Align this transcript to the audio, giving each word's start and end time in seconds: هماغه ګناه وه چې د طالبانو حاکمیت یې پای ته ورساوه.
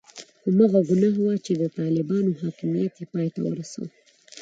هماغه 0.45 0.79
ګناه 0.89 1.17
وه 1.23 1.33
چې 1.45 1.51
د 1.61 1.63
طالبانو 1.79 2.37
حاکمیت 2.41 2.93
یې 2.99 3.05
پای 3.13 3.27
ته 3.35 3.39
ورساوه. 3.43 3.89